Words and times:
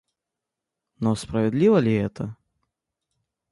Но 0.99 1.15
справедливо 1.15 1.77
ли 1.77 1.93
это?.. 1.93 2.35